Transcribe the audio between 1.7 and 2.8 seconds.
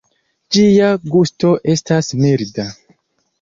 estas milda.